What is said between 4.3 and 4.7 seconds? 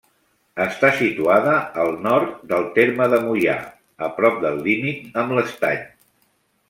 del